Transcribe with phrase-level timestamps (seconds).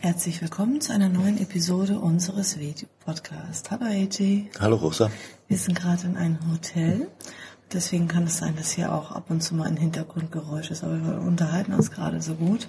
[0.00, 3.68] Herzlich willkommen zu einer neuen Episode unseres Video-Podcasts.
[3.68, 4.44] Hallo AJ.
[4.60, 5.10] Hallo Rosa.
[5.48, 7.08] Wir sind gerade in einem Hotel.
[7.72, 10.84] Deswegen kann es sein, dass hier auch ab und zu mal ein Hintergrundgeräusch ist.
[10.84, 12.68] Aber wir unterhalten uns gerade so gut.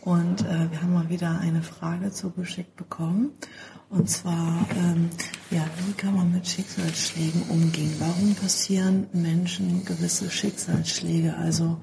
[0.00, 3.32] Und äh, wir haben mal wieder eine Frage zugeschickt bekommen.
[3.90, 5.10] Und zwar, ähm,
[5.50, 7.94] ja, wie kann man mit Schicksalsschlägen umgehen?
[7.98, 11.36] Warum passieren Menschen gewisse Schicksalsschläge?
[11.36, 11.82] Also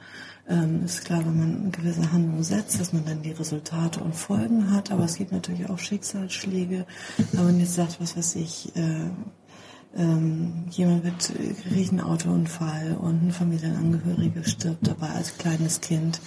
[0.49, 4.71] ähm, ist klar, wenn man gewisse Handlung setzt, dass man dann die Resultate und Folgen
[4.71, 6.85] hat, aber es gibt natürlich auch Schicksalsschläge.
[7.31, 9.09] Wenn man jetzt sagt, was weiß ich, äh,
[9.95, 16.21] ähm, jemand wird kriegt einen Autounfall und ein Familienangehöriger stirbt dabei als kleines Kind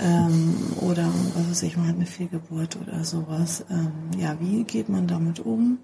[0.00, 3.64] ähm, oder was weiß ich, man hat eine Fehlgeburt oder sowas.
[3.70, 5.78] Ähm, ja, wie geht man damit um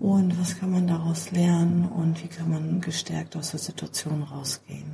[0.00, 4.91] und was kann man daraus lernen und wie kann man gestärkt aus der Situation rausgehen?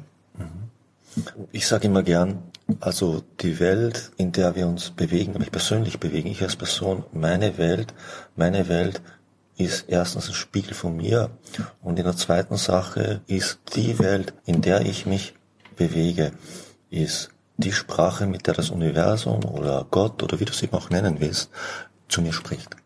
[1.53, 2.43] Ich sage immer gern,
[2.81, 7.59] also die Welt, in der wir uns bewegen, mich persönlich bewegen, ich als Person, meine
[7.59, 7.95] Welt,
[8.37, 9.01] meine Welt
[9.57, 11.31] ist erstens ein Spiegel von mir
[11.83, 15.35] und in der zweiten Sache ist die Welt, in der ich mich
[15.77, 16.33] bewege,
[16.91, 20.91] ist die Sprache, mit der das Universum oder Gott oder wie du es eben auch
[20.91, 21.51] nennen willst,
[22.09, 22.77] zu mir spricht.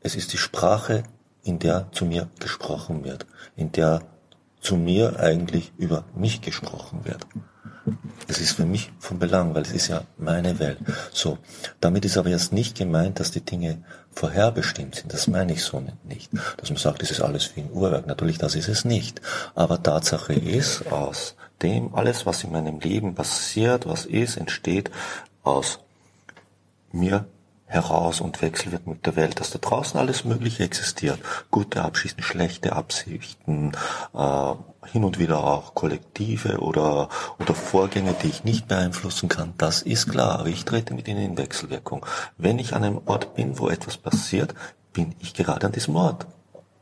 [0.00, 1.02] Es ist die Sprache,
[1.42, 4.02] in der zu mir gesprochen wird, in der
[4.60, 7.26] zu mir eigentlich über mich gesprochen wird.
[8.26, 10.78] Es ist für mich von Belang, weil es ist ja meine Welt.
[11.12, 11.38] So,
[11.80, 15.12] damit ist aber jetzt nicht gemeint, dass die Dinge vorherbestimmt sind.
[15.12, 16.30] Das meine ich so nicht.
[16.58, 18.06] Dass man sagt, das ist alles wie ein Uhrwerk.
[18.06, 19.22] Natürlich, das ist es nicht.
[19.54, 24.90] Aber Tatsache ist, aus dem alles, was in meinem Leben passiert, was ist, entsteht
[25.42, 25.78] aus
[26.92, 27.26] mir
[27.68, 31.20] heraus und Wechsel wird mit der Welt, dass da draußen alles Mögliche existiert.
[31.50, 33.72] Gute Absichten, schlechte Absichten,
[34.14, 34.54] äh,
[34.86, 39.52] hin und wieder auch Kollektive oder, oder Vorgänge, die ich nicht beeinflussen kann.
[39.58, 42.04] Das ist klar, aber ich trete mit ihnen in Wechselwirkung.
[42.38, 44.54] Wenn ich an einem Ort bin, wo etwas passiert,
[44.92, 46.26] bin ich gerade an diesem Ort.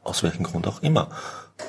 [0.05, 1.09] Aus welchem Grund auch immer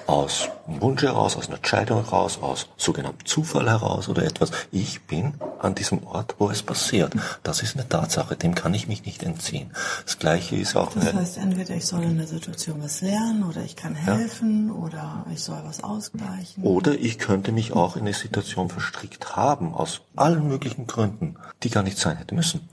[0.05, 4.51] aus Wunsch heraus, aus einer Entscheidung heraus, aus sogenanntem Zufall heraus oder etwas.
[4.71, 7.13] Ich bin an diesem Ort, wo es passiert.
[7.43, 9.71] Das ist eine Tatsache, dem kann ich mich nicht entziehen.
[10.05, 10.93] Das Gleiche ist auch...
[10.93, 14.73] Das heißt, entweder ich soll in der Situation was lernen oder ich kann helfen ja.
[14.73, 16.63] oder ich soll was ausgleichen.
[16.63, 21.69] Oder ich könnte mich auch in eine Situation verstrickt haben, aus allen möglichen Gründen, die
[21.69, 22.69] gar nicht sein hätte müssen.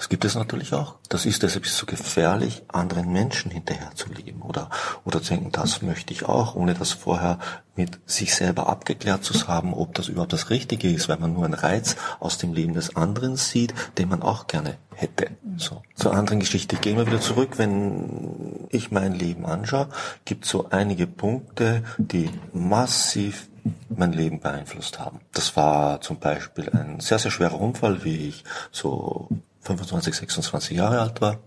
[0.00, 0.94] Das gibt es natürlich auch.
[1.10, 4.70] Das ist deshalb so gefährlich, anderen Menschen hinterher zu leben oder,
[5.04, 7.38] oder zu denken, das möchte ich auch, ohne das vorher
[7.76, 11.44] mit sich selber abgeklärt zu haben, ob das überhaupt das Richtige ist, weil man nur
[11.44, 15.32] einen Reiz aus dem Leben des anderen sieht, den man auch gerne hätte.
[15.58, 15.82] So.
[15.96, 16.76] Zur anderen Geschichte.
[16.76, 17.58] Gehen wir wieder zurück.
[17.58, 19.90] Wenn ich mein Leben anschaue,
[20.24, 23.50] gibt es so einige Punkte, die massiv
[23.90, 25.20] mein Leben beeinflusst haben.
[25.34, 29.28] Das war zum Beispiel ein sehr, sehr schwerer Unfall, wie ich so
[29.60, 31.38] 25, 26 Jahre alt war,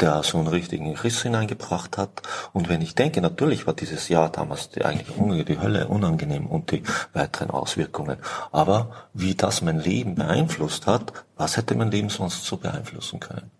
[0.00, 2.22] der so einen richtigen Riss hineingebracht hat.
[2.52, 6.70] Und wenn ich denke, natürlich war dieses Jahr damals die, eigentlich die Hölle unangenehm und
[6.70, 8.18] die weiteren Auswirkungen.
[8.52, 13.50] Aber wie das mein Leben beeinflusst hat, was hätte mein Leben sonst so beeinflussen können?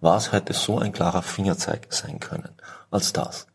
[0.00, 2.50] Was hätte so ein klarer Fingerzeig sein können
[2.90, 3.48] als das?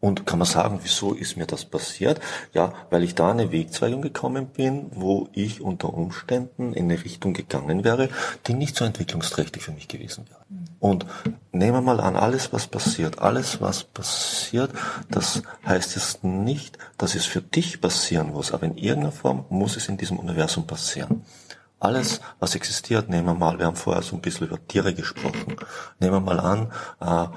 [0.00, 2.20] Und kann man sagen, wieso ist mir das passiert?
[2.54, 7.34] Ja, weil ich da eine Wegzweigung gekommen bin, wo ich unter Umständen in eine Richtung
[7.34, 8.08] gegangen wäre,
[8.46, 10.40] die nicht so entwicklungsträchtig für mich gewesen wäre.
[10.78, 11.04] Und
[11.52, 14.70] nehmen wir mal an, alles was passiert, alles was passiert,
[15.10, 19.76] das heißt jetzt nicht, dass es für dich passieren muss, aber in irgendeiner Form muss
[19.76, 21.22] es in diesem Universum passieren.
[21.78, 25.56] Alles, was existiert, nehmen wir mal, wir haben vorher so ein bisschen über Tiere gesprochen,
[25.98, 27.28] nehmen wir mal an, äh,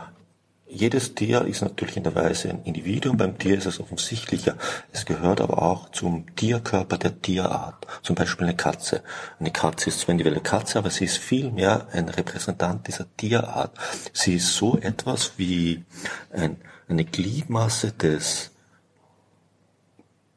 [0.73, 3.17] jedes Tier ist natürlich in der Weise ein Individuum.
[3.17, 4.55] Beim Tier ist es offensichtlicher.
[4.91, 7.85] Es gehört aber auch zum Tierkörper der Tierart.
[8.01, 9.03] Zum Beispiel eine Katze.
[9.39, 13.77] Eine Katze ist zwar individuelle Katze, aber sie ist vielmehr ein Repräsentant dieser Tierart.
[14.13, 15.85] Sie ist so etwas wie
[16.31, 16.57] ein,
[16.89, 18.51] eine Gliedmasse des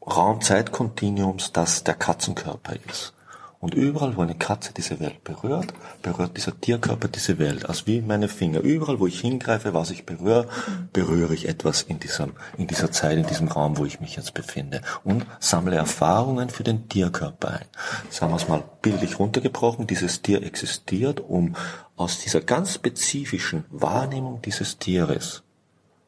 [0.07, 3.16] Raum-Zeit-Kontinuums, das der Katzenkörper ist.
[3.59, 5.73] Und überall, wo eine Katze diese Welt berührt,
[6.03, 7.69] berührt dieser Tierkörper diese Welt.
[7.69, 8.61] Also wie meine Finger.
[8.61, 10.47] Überall, wo ich hingreife, was ich berühre,
[10.93, 14.35] berühre ich etwas in diesem, in dieser Zeit, in diesem Raum, wo ich mich jetzt
[14.35, 14.83] befinde.
[15.05, 17.67] Und sammle Erfahrungen für den Tierkörper ein.
[18.11, 19.87] Sagen wir es mal bildlich runtergebrochen.
[19.87, 21.57] Dieses Tier existiert, um
[21.97, 25.43] aus dieser ganz spezifischen Wahrnehmung dieses Tieres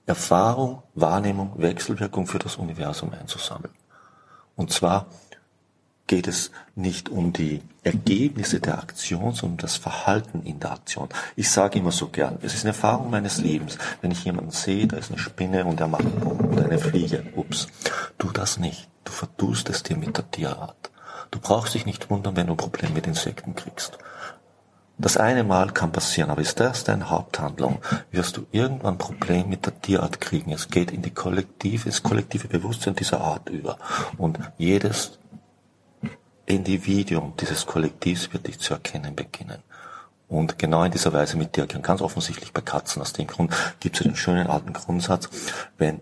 [0.09, 3.75] Erfahrung, Wahrnehmung, Wechselwirkung für das Universum einzusammeln.
[4.57, 5.07] Und zwar
[6.09, 11.09] geht es nicht um die Ergebnisse der Aktion, sondern das Verhalten in der Aktion.
[11.37, 13.79] Ich sage immer so gern, es ist eine Erfahrung meines Lebens.
[14.01, 16.05] Wenn ich jemanden sehe, da ist eine Spinne und er macht
[16.51, 17.69] oder eine Fliege, ups,
[18.19, 18.89] tu das nicht.
[19.05, 20.91] Du verdust es dir mit der Tierart.
[21.31, 23.99] Du brauchst dich nicht wundern, wenn du ein Problem mit Insekten kriegst.
[25.01, 27.79] Das eine Mal kann passieren, aber ist das deine Haupthandlung,
[28.11, 30.51] wirst du irgendwann ein Problem mit der Tierart kriegen.
[30.51, 33.79] Es geht in die kollektive, das kollektive Bewusstsein dieser Art über.
[34.17, 35.19] Und jedes
[36.49, 39.63] Individuum dieses Kollektivs wird dich zu erkennen beginnen.
[40.29, 43.01] Und genau in dieser Weise mit dir, ganz offensichtlich bei Katzen.
[43.01, 45.29] Aus dem Grund gibt es den schönen alten Grundsatz,
[45.79, 46.01] wenn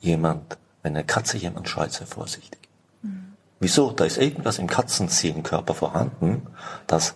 [0.00, 2.60] jemand, wenn eine Katze jemand scheut, sei vorsichtig.
[3.02, 3.34] Mhm.
[3.60, 3.92] Wieso?
[3.92, 6.42] Da ist irgendwas im Katzenseelenkörper vorhanden,
[6.88, 7.14] das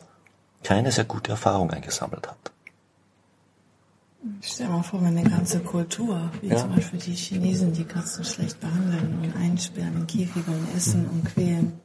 [0.62, 2.52] keine sehr gute Erfahrung eingesammelt hat.
[4.40, 6.56] Ich stell mal vor, wenn eine ganze Kultur, wie ja.
[6.56, 11.24] zum Beispiel die Chinesen, die Katzen schlecht behandeln und einsperren in Käfige und essen und
[11.24, 11.80] quälen,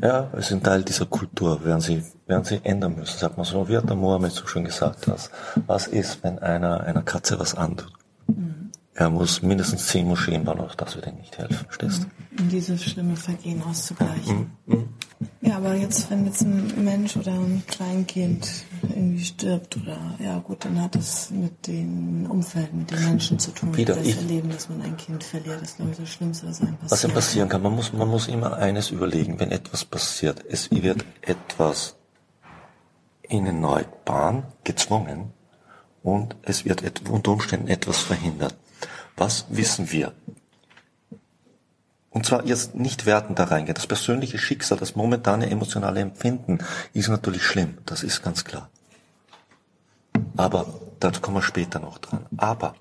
[0.00, 3.18] ja, es ist ein Teil dieser Kultur, werden sie, werden sie ändern müssen.
[3.18, 5.30] Sagt man so, wie hat der Mohammed so schön gesagt, was,
[5.66, 7.92] was ist, wenn einer, einer Katze was antut?
[8.26, 8.59] Mhm.
[9.00, 12.42] Er muss mindestens zehn Moscheen bauen, auch das wird ihm nicht helfen, verstehst du?
[12.42, 14.50] Um dieses schlimme Vergehen auszugleichen.
[14.66, 14.90] Mhm.
[15.40, 18.46] Ja, aber jetzt, wenn jetzt ein Mensch oder ein Kleinkind
[18.82, 23.52] irgendwie stirbt oder, ja gut, dann hat das mit dem Umfeld, mit den Menschen zu
[23.52, 23.74] tun.
[23.74, 26.46] Wieder, das ich, Erleben, dass man ein Kind verliert, das ist, glaube ich, das Schlimmste,
[26.46, 26.92] was einem passiert.
[26.92, 30.44] Was ihm passieren kann, man muss, man muss immer eines überlegen, wenn etwas passiert.
[30.46, 31.96] Es wird etwas
[33.22, 35.32] in eine neue Bahn gezwungen
[36.02, 38.54] und es wird unter Umständen etwas verhindert.
[39.20, 40.12] Was wissen wir?
[42.08, 43.74] Und zwar jetzt nicht wertend da reingehen.
[43.74, 46.60] Das persönliche Schicksal, das momentane emotionale Empfinden
[46.94, 47.76] ist natürlich schlimm.
[47.84, 48.70] Das ist ganz klar.
[50.38, 50.64] Aber
[51.00, 52.24] dazu kommen wir später noch dran.
[52.38, 52.74] Aber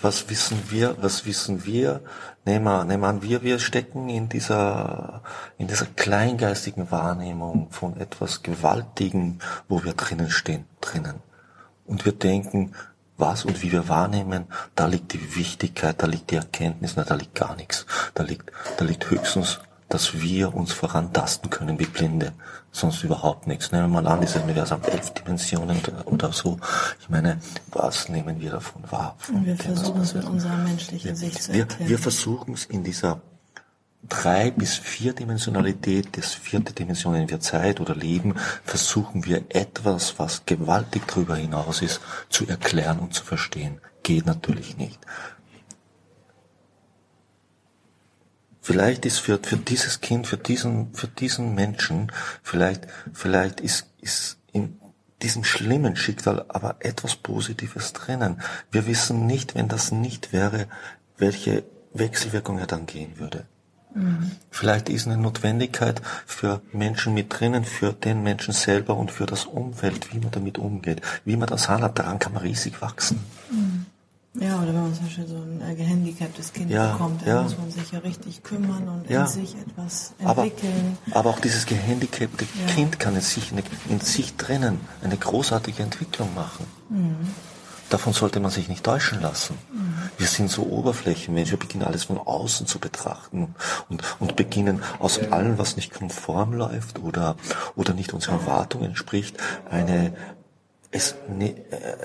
[0.00, 2.00] was wissen wir, was wissen wir?
[2.46, 5.22] Nehmen wir, nehmen wir an, wir, wir stecken in dieser,
[5.58, 11.16] in dieser kleingeistigen Wahrnehmung von etwas Gewaltigen, wo wir drinnen stehen, drinnen.
[11.84, 12.72] Und wir denken,
[13.18, 17.14] was und wie wir wahrnehmen, da liegt die Wichtigkeit, da liegt die Erkenntnis, na, da
[17.14, 17.84] liegt gar nichts.
[18.14, 22.32] Da liegt, da liegt höchstens, dass wir uns vorantasten können wie Blinde,
[22.70, 23.72] sonst überhaupt nichts.
[23.72, 26.58] Nehmen wir mal an, dieses Universum elf Dimensionen oder so.
[27.00, 27.40] Ich meine,
[27.72, 29.16] was nehmen wir davon wahr?
[29.32, 31.80] Und wir versuchen es mit unserer menschlichen Sicht zu erklären.
[31.80, 33.20] Wir, wir versuchen es in dieser
[34.02, 38.34] drei bis vier Dimensionalität, das vierte Dimension in wir Zeit oder Leben,
[38.64, 43.80] versuchen wir etwas, was gewaltig darüber hinaus ist, zu erklären und zu verstehen.
[44.02, 45.00] Geht natürlich nicht.
[48.60, 52.12] Vielleicht ist für, für dieses Kind, für diesen, für diesen Menschen,
[52.42, 54.78] vielleicht, vielleicht ist, ist in
[55.22, 58.42] diesem schlimmen Schicksal aber etwas Positives drinnen.
[58.70, 60.66] Wir wissen nicht, wenn das nicht wäre,
[61.16, 61.64] welche
[61.94, 63.46] Wechselwirkung er dann gehen würde.
[63.94, 64.30] Mhm.
[64.50, 69.44] Vielleicht ist eine Notwendigkeit für Menschen mit drinnen, für den Menschen selber und für das
[69.44, 71.02] Umfeld, wie man damit umgeht.
[71.24, 73.20] Wie man das handelt, daran kann man riesig wachsen.
[73.50, 73.86] Mhm.
[74.40, 77.42] Ja, oder wenn man zum Beispiel so ein gehandicaptes Kind ja, bekommt, dann ja.
[77.42, 79.22] muss man sich ja richtig kümmern und ja.
[79.22, 80.98] in sich etwas entwickeln.
[81.06, 82.46] Aber, aber auch dieses gehandicapte.
[82.68, 83.52] Kind kann in sich,
[83.88, 86.66] in sich drinnen eine großartige Entwicklung machen.
[86.88, 87.16] Mhm.
[87.90, 89.58] Davon sollte man sich nicht täuschen lassen.
[89.72, 89.88] Mhm.
[90.18, 93.54] Wir sind so Oberflächenmenschen, wir beginnen alles von außen zu betrachten
[93.88, 97.36] und, und beginnen aus allem, was nicht konform läuft oder,
[97.76, 99.36] oder nicht unseren Erwartungen entspricht,
[99.70, 100.12] eine,
[100.90, 101.54] es, ne,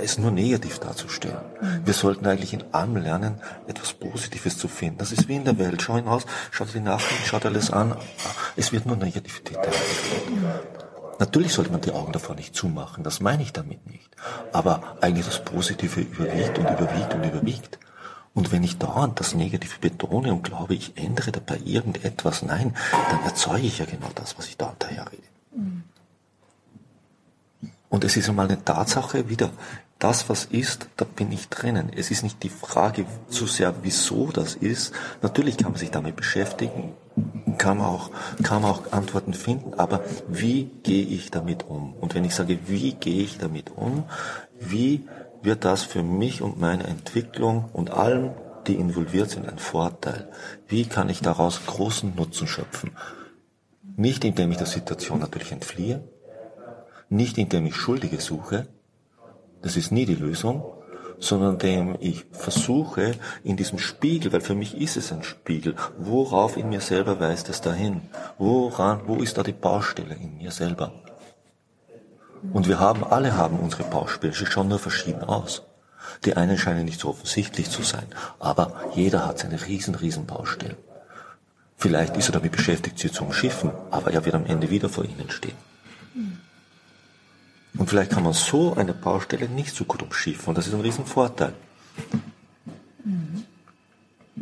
[0.02, 1.38] es nur negativ darzustellen.
[1.62, 1.86] Mhm.
[1.86, 4.98] Wir sollten eigentlich in allem lernen, etwas Positives zu finden.
[5.00, 5.82] Das ist wie in der Welt.
[5.82, 7.96] Schau hinaus, schau dir die Nachrichten, schau dir alles an.
[8.56, 10.83] Es wird nur Negativität dargestellt.
[11.24, 14.14] Natürlich sollte man die Augen davor nicht zumachen, das meine ich damit nicht.
[14.52, 17.80] Aber eigentlich das Positive überwiegt und überwiegt und überwiegt.
[18.34, 22.76] Und wenn ich dauernd das Negative betone und glaube, ich ändere dabei irgendetwas, nein,
[23.10, 25.24] dann erzeuge ich ja genau das, was ich dauernd daherrede.
[25.56, 25.84] Mhm.
[27.88, 29.50] Und es ist einmal eine Tatsache wieder,
[30.04, 31.90] das, was ist, da bin ich drinnen.
[31.96, 34.94] Es ist nicht die Frage so sehr, wieso das ist.
[35.22, 36.92] Natürlich kann man sich damit beschäftigen,
[37.58, 38.12] kann man auch,
[38.44, 41.94] kann man auch Antworten finden, aber wie gehe ich damit um?
[41.94, 44.04] Und wenn ich sage, wie gehe ich damit um,
[44.60, 45.08] wie
[45.42, 48.32] wird das für mich und meine Entwicklung und allen,
[48.68, 50.28] die involviert sind, ein Vorteil?
[50.68, 52.92] Wie kann ich daraus großen Nutzen schöpfen?
[53.96, 56.04] Nicht indem ich der Situation natürlich entfliehe,
[57.08, 58.68] nicht indem ich Schuldige suche,
[59.64, 60.64] das ist nie die Lösung,
[61.20, 66.58] sondern dem ich versuche in diesem Spiegel, weil für mich ist es ein Spiegel, worauf
[66.58, 68.02] in mir selber weist es dahin?
[68.38, 70.92] Woran, wo ist da die Baustelle in mir selber?
[72.52, 75.64] Und wir haben, alle haben unsere Baustelle, sie schauen nur verschieden aus.
[76.26, 78.06] Die einen scheinen nicht so offensichtlich zu sein,
[78.40, 80.76] aber jeder hat seine riesen, riesen Baustellen.
[81.78, 85.06] Vielleicht ist er damit beschäftigt, sie zu umschiffen, aber er wird am Ende wieder vor
[85.06, 85.73] ihnen stehen.
[87.78, 90.82] Und vielleicht kann man so eine Baustelle nicht so gut umschiffen und das ist ein
[90.82, 91.54] Riesenvorteil.
[93.04, 93.44] Mhm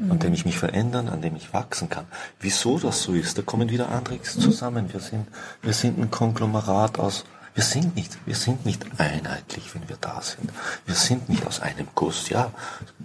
[0.10, 2.06] an dem ich mich verändern, an dem ich wachsen kann.
[2.40, 4.92] Wieso das so ist, da kommen wieder andere zusammen.
[4.92, 5.28] Wir sind,
[5.62, 10.22] wir sind ein Konglomerat aus wir sind nicht, wir sind nicht einheitlich, wenn wir da
[10.22, 10.51] sind.
[10.86, 12.29] Wir sind nicht aus einem Guss.
[12.29, 12.51] Ja,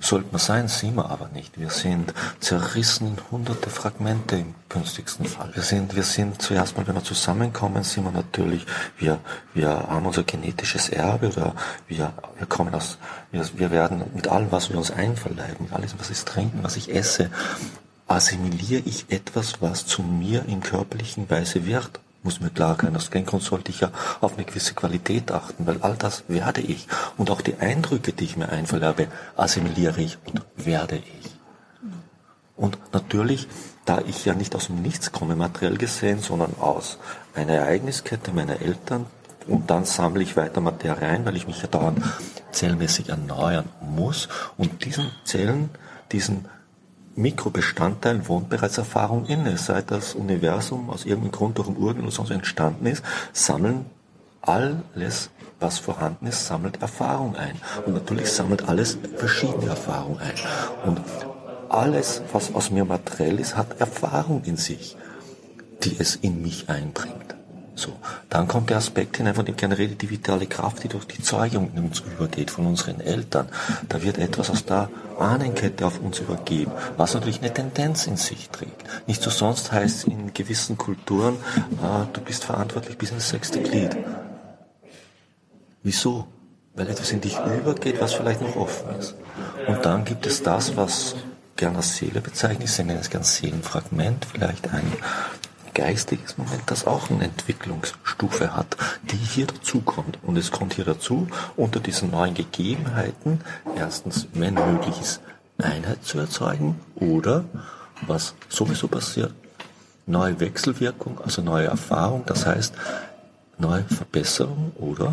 [0.01, 1.59] sollten wir sein, sind wir aber nicht.
[1.59, 5.51] Wir sind zerrissen in hunderte Fragmente im günstigsten Fall.
[5.55, 8.67] Wir sind, wir sind zuerst mal, wenn wir zusammenkommen, sind wir natürlich,
[8.99, 9.19] wir,
[9.53, 11.55] wir haben unser genetisches Erbe oder
[11.89, 12.99] wir, wir kommen aus,
[13.33, 16.77] wir, wir werden mit allem, was wir uns einverleiben, mit alles, was ich trinken, was
[16.77, 17.31] ich esse,
[18.07, 23.09] assimiliere ich etwas, was zu mir in körperlichen Weise wird muss mir klar sein, aus
[23.09, 23.91] dem Grund sollte ich ja
[24.21, 26.89] auf eine gewisse Qualität achten, weil all das werde ich.
[27.17, 29.07] Und auch die Eindrücke, die ich mir einverleibe,
[29.37, 31.31] assimiliere ich und werde ich.
[32.57, 33.49] Und natürlich,
[33.85, 36.99] da ich ja nicht aus dem Nichts komme, materiell gesehen, sondern aus
[37.35, 39.07] einer Ereigniskette meiner Eltern,
[39.47, 42.03] und dann sammle ich weiter Materie ein, weil ich mich ja dauernd
[42.51, 44.29] zellmäßig erneuern muss.
[44.57, 45.71] Und diesen Zellen,
[46.11, 46.49] diesen
[47.17, 49.57] Mikrobestandteil wohnt bereits Erfahrung inne.
[49.57, 53.87] Seit das Universum aus irgendeinem Grund durch den Urgen oder sonst entstanden ist, sammeln
[54.43, 57.57] alles, was vorhanden ist, sammelt Erfahrung ein.
[57.85, 60.35] Und natürlich sammelt alles verschiedene Erfahrungen ein.
[60.85, 61.01] Und
[61.69, 64.97] alles, was aus mir materiell ist, hat Erfahrung in sich,
[65.83, 67.35] die es in mich einbringt.
[67.77, 67.93] So,
[68.31, 71.05] dann kommt der Aspekt hinein, von dem ich gerne rede, die vitale Kraft, die durch
[71.05, 73.49] die Zeugung in uns übergeht, von unseren Eltern.
[73.91, 78.49] Da wird etwas aus der Ahnenkette auf uns übergeben, was natürlich eine Tendenz in sich
[78.49, 78.83] trägt.
[79.07, 83.61] Nicht so sonst heißt es in gewissen Kulturen, äh, du bist verantwortlich bis ins sechste
[83.61, 83.95] Glied.
[85.83, 86.27] Wieso?
[86.75, 89.15] Weil etwas in dich übergeht, was vielleicht noch offen ist.
[89.69, 91.15] Und dann gibt es das, was
[91.57, 94.93] gerne als Seele bezeichnet, ich nenne es gerne Seelenfragment, vielleicht ein
[95.77, 100.19] geistiges Moment, das auch eine Entwicklungsstufe hat, die hier dazukommt.
[100.23, 103.41] Und es kommt hier dazu, unter diesen neuen Gegebenheiten,
[103.77, 105.21] erstens, wenn möglich ist,
[105.59, 107.45] Einheit zu erzeugen oder,
[108.07, 109.33] was sowieso passiert,
[110.07, 112.75] neue Wechselwirkung, also neue Erfahrung, das heißt,
[113.59, 115.13] neue Verbesserung oder,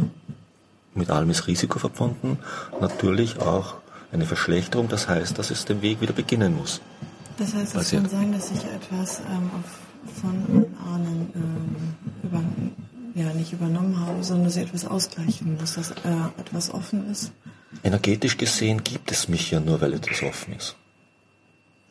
[0.96, 2.40] mit allem ist Risiko verbunden,
[2.80, 3.76] natürlich auch
[4.14, 6.80] eine Verschlechterung, das heißt, dass es den Weg wieder beginnen muss.
[7.38, 12.44] Das heißt, es kann sein, dass sich etwas ähm, auf von Ahnen äh, über,
[13.16, 15.96] ja, nicht übernommen habe, sondern dass sie etwas ausgleichen muss, dass äh,
[16.40, 17.32] etwas offen ist.
[17.84, 20.76] Energetisch gesehen gibt es mich ja nur, weil etwas offen ist.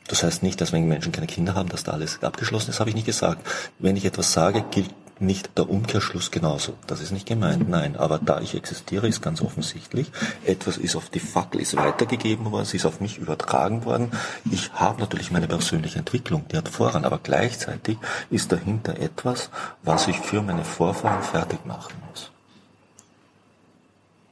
[0.08, 2.90] Das heißt nicht, dass wenn Menschen keine Kinder haben, dass da alles abgeschlossen ist, habe
[2.90, 3.46] ich nicht gesagt.
[3.78, 4.90] Wenn ich etwas sage, gilt
[5.22, 6.74] nicht der Umkehrschluss genauso.
[6.86, 7.96] Das ist nicht gemeint, nein.
[7.96, 10.10] Aber da ich existiere, ist ganz offensichtlich,
[10.44, 14.10] etwas ist auf die Fackel, ist weitergegeben worden, es ist auf mich übertragen worden.
[14.50, 17.98] Ich habe natürlich meine persönliche Entwicklung, die hat Vorrang, aber gleichzeitig
[18.30, 19.50] ist dahinter etwas,
[19.82, 22.30] was ich für meine Vorfahren fertig machen muss.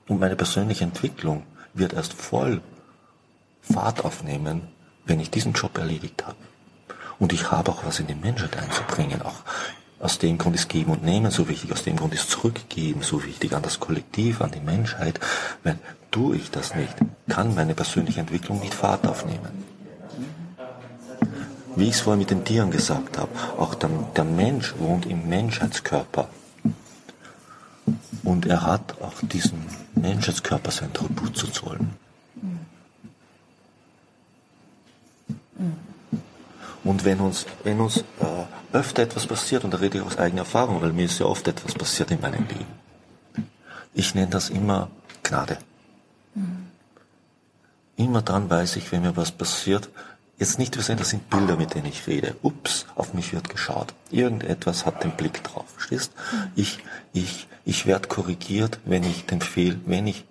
[0.09, 2.61] Und meine persönliche Entwicklung wird erst voll
[3.63, 4.69] Fahrt aufnehmen,
[5.05, 6.37] wenn ich diesen Job erledigt habe.
[7.21, 9.41] Und ich habe auch was in die Menschheit einzubringen, auch
[10.01, 13.23] aus dem Grund ist Geben und Nehmen so wichtig, aus dem Grund ist Zurückgeben so
[13.23, 15.21] wichtig an das Kollektiv, an die Menschheit.
[15.63, 15.79] Weil
[16.11, 16.95] tue ich das nicht,
[17.29, 19.65] kann meine persönliche Entwicklung nicht Fahrt aufnehmen.
[21.77, 25.29] Wie ich es vorhin mit den Tieren gesagt habe, auch der, der Mensch wohnt im
[25.29, 26.29] Menschheitskörper.
[28.25, 31.91] Und er hat auch diesen Menschheitskörper sein Tribut zu zollen.
[36.91, 40.41] Und wenn uns, wenn uns äh, öfter etwas passiert, und da rede ich aus eigener
[40.41, 43.47] Erfahrung, weil mir ist ja oft etwas passiert in meinem Leben.
[43.95, 44.91] Ich nenne das immer
[45.23, 45.59] Gnade.
[46.35, 46.67] Mhm.
[47.95, 49.89] Immer dann weiß ich, wenn mir was passiert,
[50.41, 52.35] jetzt nicht wir sehen, das sind Bilder, mit denen ich rede.
[52.43, 53.95] Ups, auf mich wird geschaut.
[54.11, 55.67] Irgendetwas hat den Blick drauf.
[55.77, 56.11] Verstehst?
[56.33, 56.51] Mhm.
[56.57, 56.81] Ich,
[57.13, 60.25] ich, ich werde korrigiert, wenn ich den Fehl, wenn ich,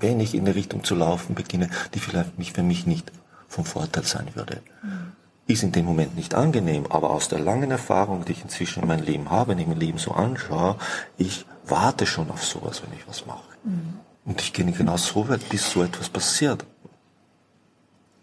[0.00, 3.12] wenn ich in eine Richtung zu laufen beginne, die vielleicht mich für mich nicht
[3.48, 4.62] vom Vorteil sein würde.
[4.82, 5.07] Mhm
[5.48, 8.88] ist in dem Moment nicht angenehm, aber aus der langen Erfahrung, die ich inzwischen in
[8.88, 10.76] meinem Leben habe, wenn ich mein Leben so anschaue,
[11.16, 13.48] ich warte schon auf sowas, wenn ich was mache.
[13.64, 13.94] Mhm.
[14.26, 16.64] Und ich gehe genau so weit, bis so etwas passiert.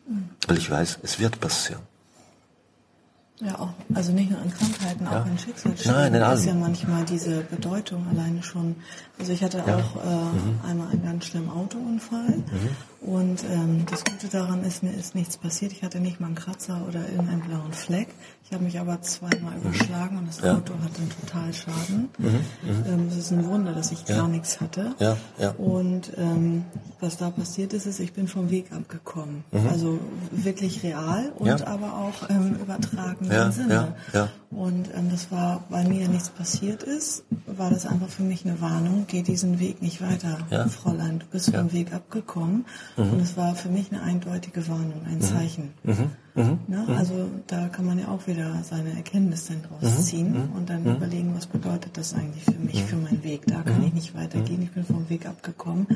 [0.08, 0.30] Mhm.
[0.48, 1.82] Weil ich weiß, es wird passieren.
[3.42, 5.22] Ja, auch, also nicht nur in Krankheiten, ja.
[5.22, 5.92] auch in Schicksalsschlägen.
[5.92, 6.40] Nein, in allem.
[6.40, 8.78] ist ja manchmal diese Bedeutung alleine schon.
[9.20, 9.76] Also ich hatte ja.
[9.76, 10.60] auch äh, mhm.
[10.66, 12.44] einmal einen ganz ganz schlimmen Autounfall.
[13.06, 15.72] Und ähm, das Gute daran ist, mir ist nichts passiert.
[15.72, 18.08] Ich hatte nicht mal einen Kratzer oder irgendeinen blauen Fleck.
[18.44, 19.62] Ich habe mich aber zweimal mhm.
[19.62, 20.56] überschlagen und das ja.
[20.56, 22.10] Auto hatte einen Totalschaden.
[22.18, 22.28] Mhm.
[22.28, 22.84] mhm.
[22.88, 24.18] Ähm, es ist ein Wunder, dass ich ja.
[24.18, 24.96] gar nichts hatte.
[25.00, 25.18] Ja.
[25.38, 25.52] Ja.
[25.52, 26.66] Und ähm,
[27.00, 29.44] was da passiert ist, ist, ich bin vom Weg abgekommen.
[29.52, 29.68] Mhm.
[29.68, 30.00] Also
[30.32, 31.68] wirklich real und ja.
[31.68, 33.52] aber auch im übertragenen ja.
[33.52, 33.96] Sinne.
[34.14, 34.30] Ja.
[34.56, 38.62] Und ähm, das war, weil mir nichts passiert ist, war das einfach für mich eine
[38.62, 40.68] Warnung, geh diesen Weg nicht weiter, ja.
[40.68, 42.66] Fräulein, du bist vom Weg abgekommen.
[42.96, 43.12] Mhm.
[43.12, 45.22] Und es war für mich eine eindeutige Warnung, ein mhm.
[45.22, 45.74] Zeichen.
[45.84, 46.12] Mhm.
[46.36, 46.60] Mhm.
[46.68, 46.86] Ne?
[46.88, 46.96] Mhm.
[46.96, 50.02] Also da kann man ja auch wieder seine Erkenntnis dann draus mhm.
[50.04, 53.46] ziehen und dann überlegen, was bedeutet das eigentlich für mich, für meinen Weg.
[53.48, 55.88] Da kann ich nicht weitergehen, ich bin vom Weg abgekommen.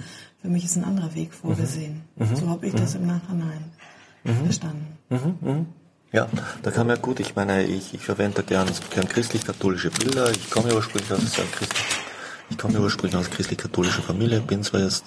[0.41, 2.01] Für mich ist ein anderer Weg vorgesehen.
[2.35, 3.63] So habe ich das im Nachhinein
[4.23, 4.97] verstanden.
[6.11, 6.27] Ja,
[6.63, 10.31] da kann man gut, ich meine, ich, ich verwende gern, gern christlich-katholische Bilder.
[10.31, 11.83] Ich komme ursprünglich aus einer christlich,
[12.49, 15.05] ich komme ursprünglich aus christlich-katholischer Familie, bin zwar jetzt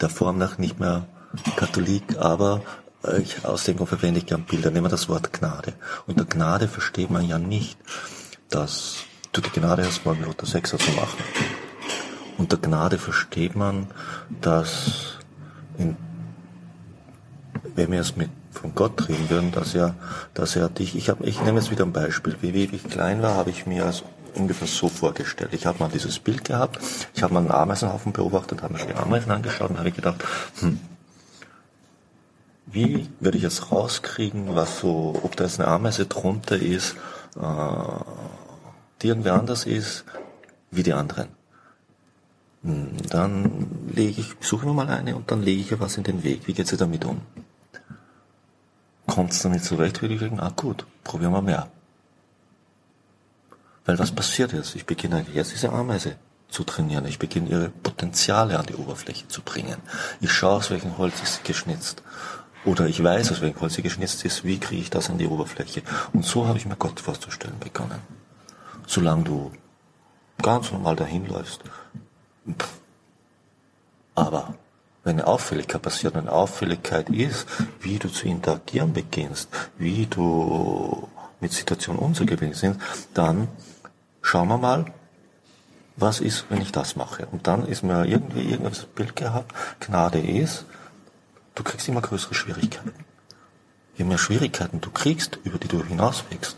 [0.00, 1.08] der Form nach nicht mehr
[1.56, 2.62] Katholik, aber
[3.04, 4.70] äh, ich, aus dem Grund verwende ich gern Bilder.
[4.70, 5.72] Nehmen wir das Wort Gnade.
[6.06, 7.78] Unter Gnade versteht man ja nicht,
[8.48, 8.98] dass
[9.32, 11.18] du die Gnade hast, mal Luther 6 zu machen.
[12.38, 13.88] Unter Gnade versteht man,
[14.40, 15.18] dass
[15.78, 15.96] in
[17.76, 19.94] wenn wir es mit von Gott reden würden, dass er,
[20.34, 22.36] dass er dich, ich habe, ich nehme jetzt wieder ein Beispiel.
[22.40, 24.02] Wie, wie ich klein war, habe ich mir als
[24.34, 25.52] ungefähr so vorgestellt.
[25.52, 26.78] Ich habe mal dieses Bild gehabt,
[27.14, 30.24] ich habe mal einen Ameisenhaufen beobachtet, habe mir die Ameisen angeschaut und habe gedacht,
[30.60, 30.80] hm,
[32.66, 36.96] wie würde ich jetzt rauskriegen, was so, ob da jetzt eine Ameise drunter ist,
[37.40, 37.42] äh,
[39.02, 40.04] die irgendwie anders ist
[40.70, 41.28] wie die anderen.
[42.62, 46.04] Hm, dann lege ich, suche mir mal eine und dann lege ich ihr was in
[46.04, 46.46] den Weg.
[46.46, 47.20] Wie geht sie damit um?
[49.06, 51.68] Kommst du nicht zurecht, würde ich sagen, ah gut, probieren wir mehr.
[53.84, 54.74] Weil was passiert jetzt?
[54.74, 56.16] Ich beginne jetzt diese Ameise
[56.48, 57.06] zu trainieren.
[57.06, 59.76] Ich beginne ihre Potenziale an die Oberfläche zu bringen.
[60.20, 62.02] Ich schaue, aus welchem Holz ist sie geschnitzt.
[62.64, 65.28] Oder ich weiß, aus welchem Holz sie geschnitzt ist, wie kriege ich das an die
[65.28, 65.82] Oberfläche.
[66.12, 68.00] Und so habe ich mir Gott vorzustellen begonnen.
[68.86, 69.52] Solange du
[70.42, 71.60] ganz normal dahin läufst.
[74.16, 74.54] Aber
[75.10, 77.46] eine Auffälligkeit passiert, eine Auffälligkeit ist,
[77.80, 81.08] wie du zu interagieren beginnst, wie du
[81.40, 82.80] mit Situationen umzugehen sind,
[83.14, 83.48] dann
[84.22, 84.86] schauen wir mal,
[85.96, 87.26] was ist, wenn ich das mache.
[87.26, 90.66] Und dann ist mir irgendwie irgendwas Bild gehabt, Gnade ist,
[91.54, 92.92] du kriegst immer größere Schwierigkeiten.
[93.96, 96.56] Je mehr Schwierigkeiten du kriegst, über die du hinauswächst,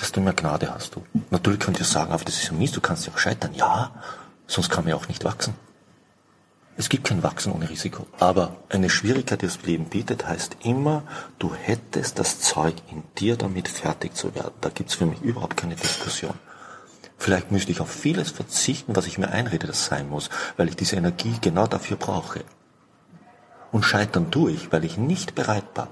[0.00, 1.04] desto mehr Gnade hast du.
[1.30, 3.54] Natürlich könnt ihr sagen, aber das ist ja mies, du kannst ja auch scheitern.
[3.54, 3.92] Ja,
[4.46, 5.54] sonst kann man ja auch nicht wachsen.
[6.80, 8.06] Es gibt kein Wachsen ohne Risiko.
[8.20, 11.02] Aber eine Schwierigkeit, die das Leben bietet, heißt immer,
[11.38, 14.54] du hättest das Zeug in dir, damit fertig zu werden.
[14.62, 16.32] Da gibt's für mich überhaupt keine Diskussion.
[17.18, 20.76] Vielleicht müsste ich auf vieles verzichten, was ich mir einrede, das sein muss, weil ich
[20.76, 22.44] diese Energie genau dafür brauche.
[23.72, 25.88] Und scheitern tue ich, weil ich nicht bereit war,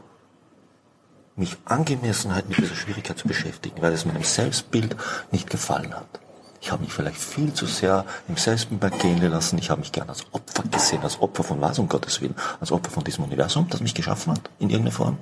[1.36, 4.96] mich angemessenheit mit dieser Schwierigkeit zu beschäftigen, weil es meinem Selbstbild
[5.32, 6.18] nicht gefallen hat.
[6.60, 9.58] Ich habe mich vielleicht viel zu sehr im Selbstbild gehen lassen.
[9.58, 12.72] Ich habe mich gern als Opfer gesehen, als Opfer von was, um Gottes Willen, als
[12.72, 15.18] Opfer von diesem Universum, das mich geschaffen hat, in irgendeiner Form.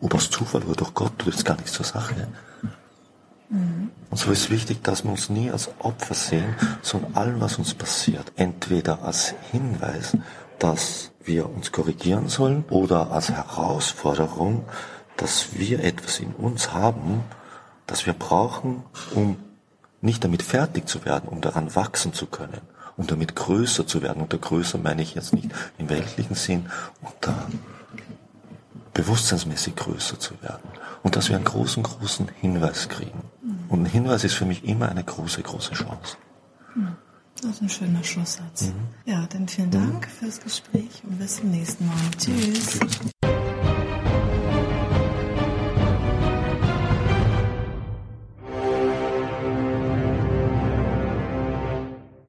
[0.00, 2.28] Ob aus Zufall oder durch Gott, tut jetzt gar nichts zur Sache.
[3.48, 3.90] Mhm.
[4.10, 7.74] Und so ist wichtig, dass wir uns nie als Opfer sehen, sondern allem, was uns
[7.74, 10.16] passiert, entweder als Hinweis,
[10.58, 14.64] dass wir uns korrigieren sollen oder als Herausforderung,
[15.16, 17.24] dass wir etwas in uns haben,
[17.86, 19.36] das wir brauchen, um
[20.04, 22.60] nicht damit fertig zu werden, um daran wachsen zu können,
[22.96, 24.22] um damit größer zu werden.
[24.22, 26.66] Unter größer meine ich jetzt nicht im weltlichen Sinn,
[27.00, 27.34] unter
[28.92, 30.68] bewusstseinsmäßig größer zu werden.
[31.02, 33.22] Und dass wir einen großen, großen Hinweis kriegen.
[33.68, 36.16] Und ein Hinweis ist für mich immer eine große, große Chance.
[37.42, 38.66] Das ist ein schöner Schlusssatz.
[38.66, 38.72] Mhm.
[39.04, 40.10] Ja, dann vielen Dank mhm.
[40.10, 41.96] fürs Gespräch und bis zum nächsten Mal.
[42.18, 42.78] Tschüss.
[42.78, 43.10] Tschüss.